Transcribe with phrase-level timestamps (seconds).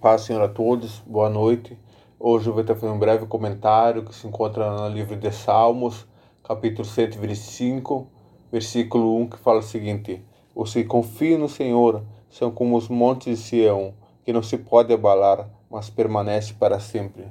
[0.00, 1.02] Paz, Senhor, a todos.
[1.06, 1.76] Boa noite.
[2.20, 6.06] Hoje eu vou estar fazendo um breve comentário que se encontra no livro de Salmos,
[6.44, 8.06] capítulo 125,
[8.52, 10.22] versículo 1, que fala o seguinte:
[10.54, 14.92] Os que confiam no Senhor são como os montes de Sião, que não se pode
[14.92, 17.24] abalar, mas permanece para sempre.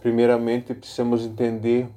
[0.00, 1.88] Primeiramente, precisamos entender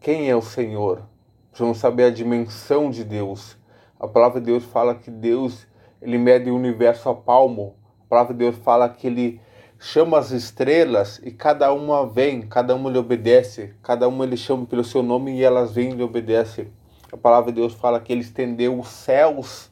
[0.00, 1.02] quem é o Senhor.
[1.50, 3.58] Precisamos saber a dimensão de Deus.
[4.00, 5.66] A palavra de Deus fala que Deus
[6.00, 7.74] ele mede o universo a palmo
[8.12, 9.40] palavra de Deus fala que ele
[9.78, 14.66] chama as estrelas e cada uma vem, cada uma lhe obedece, cada uma ele chama
[14.66, 16.68] pelo seu nome e elas vêm e lhe obedecem.
[17.10, 19.70] A palavra de Deus fala que ele estendeu os céus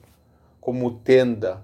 [0.58, 1.62] como tenda.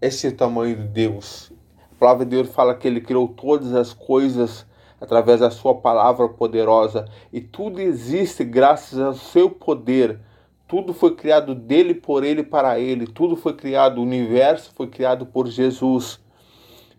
[0.00, 1.52] Esse é o tamanho de Deus.
[1.90, 4.64] A palavra de Deus fala que ele criou todas as coisas
[5.00, 10.20] através da sua palavra poderosa e tudo existe graças ao seu poder
[10.68, 13.06] tudo foi criado dele, por ele, para ele.
[13.06, 16.20] Tudo foi criado, o universo foi criado por Jesus.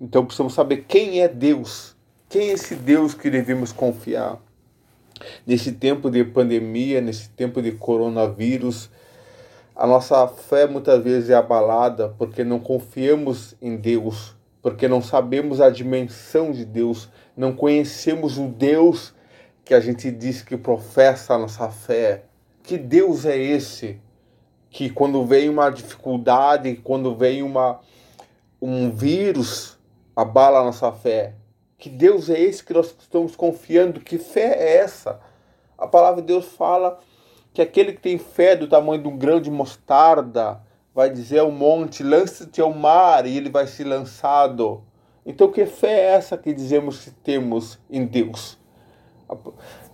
[0.01, 1.95] Então precisamos saber quem é Deus.
[2.27, 4.39] Quem é esse Deus que devemos confiar?
[5.45, 8.89] Nesse tempo de pandemia, nesse tempo de coronavírus,
[9.75, 15.61] a nossa fé muitas vezes é abalada porque não confiamos em Deus, porque não sabemos
[15.61, 19.13] a dimensão de Deus, não conhecemos o Deus
[19.63, 22.28] que a gente diz que professa a nossa fé.
[22.69, 23.99] Que Deus é esse
[24.69, 27.79] que quando vem uma dificuldade, quando vem uma,
[28.61, 29.75] um vírus,
[30.15, 31.33] abala a nossa fé?
[31.79, 33.99] Que Deus é esse que nós estamos confiando?
[33.99, 35.19] Que fé é essa?
[35.79, 36.99] A palavra de Deus fala
[37.55, 40.61] que aquele que tem fé do tamanho de um grão de mostarda
[40.93, 44.83] vai dizer ao monte: lança-te ao mar, e ele vai ser lançado.
[45.25, 48.59] Então, que fé é essa que dizemos que temos em Deus?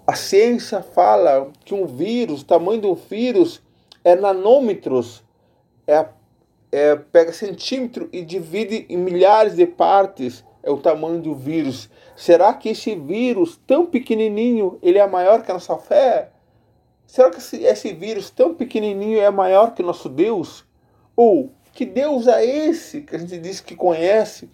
[0.08, 3.64] A ciência fala que um vírus, o tamanho do vírus
[4.04, 5.24] é nanômetros,
[5.88, 6.06] é,
[6.72, 11.90] é, pega centímetro e divide em milhares de partes, é o tamanho do vírus.
[12.16, 16.30] Será que esse vírus tão pequenininho, ele é maior que a nossa fé?
[17.08, 20.64] Será que esse, esse vírus tão pequenininho é maior que o nosso Deus?
[21.16, 24.52] Ou que Deus é esse que a gente diz que conhece?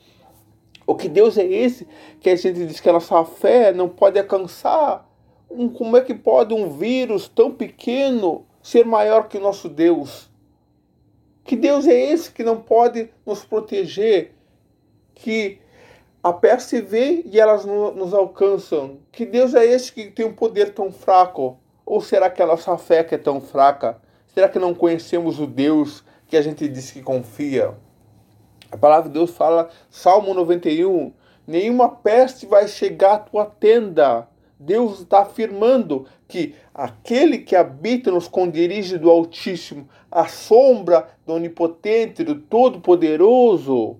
[0.87, 1.85] Ou que Deus é esse
[2.21, 5.10] que a gente diz que a nossa fé não pode alcançar?
[5.51, 10.29] Um, como é que pode um vírus tão pequeno ser maior que nosso Deus?
[11.43, 14.33] Que Deus é esse que não pode nos proteger?
[15.15, 15.59] Que
[16.23, 18.99] a peste vê e elas nos alcançam?
[19.11, 21.59] Que Deus é esse que tem um poder tão fraco?
[21.85, 23.99] Ou será que a nossa fé que é tão fraca?
[24.27, 27.75] Será que não conhecemos o Deus que a gente diz que confia?
[28.71, 31.11] A palavra de Deus fala, Salmo 91,
[31.45, 34.27] nenhuma peste vai chegar à tua tenda,
[34.61, 42.23] Deus está afirmando que aquele que habita nos esconderijo do Altíssimo, a sombra do Onipotente,
[42.23, 43.97] do Todo-Poderoso,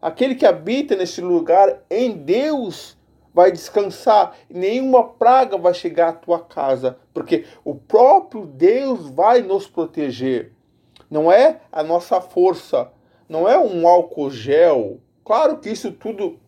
[0.00, 2.98] aquele que habita nesse lugar em Deus,
[3.32, 9.68] vai descansar, nenhuma praga vai chegar à tua casa, porque o próprio Deus vai nos
[9.68, 10.52] proteger.
[11.08, 12.90] Não é a nossa força,
[13.28, 14.98] não é um álcool gel.
[15.24, 16.40] Claro que isso tudo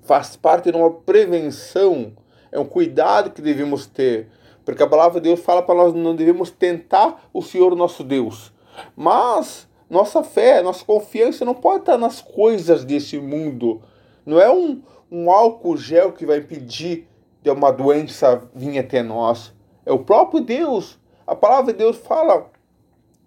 [0.00, 2.14] faz parte de uma prevenção
[2.50, 4.28] é um cuidado que devemos ter,
[4.64, 8.52] porque a palavra de Deus fala para nós não devemos tentar o Senhor nosso Deus.
[8.96, 13.80] Mas nossa fé, nossa confiança não pode estar nas coisas desse mundo.
[14.24, 17.08] Não é um, um álcool gel que vai impedir
[17.42, 19.54] de uma doença vir até nós.
[19.86, 20.98] É o próprio Deus.
[21.26, 22.50] A palavra de Deus fala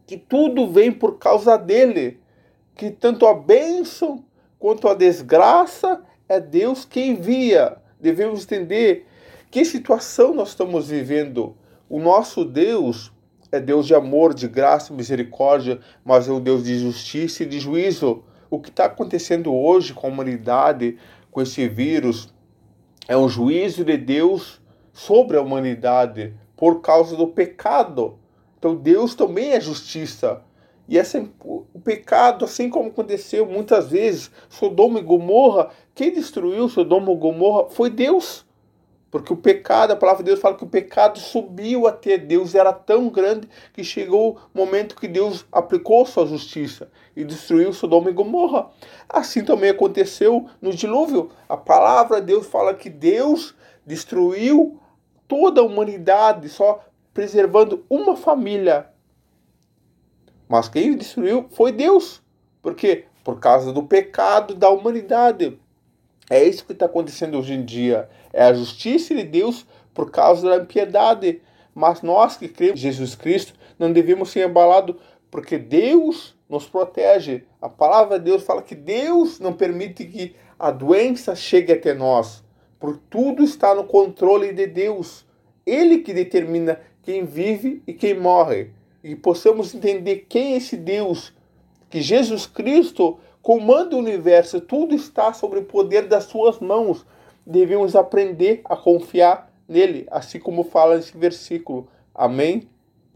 [0.05, 2.19] que tudo vem por causa dele.
[2.75, 4.23] Que tanto a bênção
[4.59, 7.77] quanto a desgraça é Deus que envia.
[7.99, 9.07] Devemos entender
[9.51, 11.57] que situação nós estamos vivendo?
[11.89, 13.11] O nosso Deus
[13.51, 17.59] é Deus de amor, de graça, misericórdia, mas é o Deus de justiça e de
[17.59, 18.23] juízo.
[18.49, 20.97] O que está acontecendo hoje com a humanidade,
[21.29, 22.33] com esse vírus,
[23.09, 24.61] é um juízo de Deus
[24.93, 28.17] sobre a humanidade por causa do pecado.
[28.57, 30.43] Então Deus também é justiça.
[30.87, 37.11] E essa, o pecado, assim como aconteceu muitas vezes, Sodoma e Gomorra, quem destruiu Sodoma
[37.11, 38.45] e Gomorra foi Deus.
[39.11, 42.71] Porque o pecado, a palavra de Deus fala que o pecado subiu até Deus, era
[42.71, 48.13] tão grande que chegou o momento que Deus aplicou sua justiça e destruiu Sodoma e
[48.13, 48.69] Gomorra.
[49.09, 51.29] Assim também aconteceu no dilúvio.
[51.49, 53.53] A palavra de Deus fala que Deus
[53.85, 54.79] destruiu
[55.27, 56.81] toda a humanidade, só
[57.13, 58.87] preservando uma família.
[60.47, 62.23] Mas quem destruiu foi Deus.
[62.61, 63.05] Por quê?
[63.25, 65.59] Por causa do pecado da humanidade.
[66.31, 68.07] É isso que está acontecendo hoje em dia.
[68.31, 71.41] É a justiça de Deus por causa da impiedade.
[71.75, 74.95] Mas nós que cremos em Jesus Cristo não devemos ser abalados,
[75.29, 77.43] porque Deus nos protege.
[77.61, 82.41] A palavra de Deus fala que Deus não permite que a doença chegue até nós,
[82.79, 85.25] porque tudo está no controle de Deus.
[85.65, 88.69] Ele que determina quem vive e quem morre.
[89.03, 91.33] E possamos entender quem é esse Deus,
[91.89, 97.05] que Jesus Cristo comanda o universo, tudo está sobre o poder das suas mãos.
[97.45, 101.87] Devemos aprender a confiar nele, assim como fala esse versículo.
[102.13, 102.69] Amém?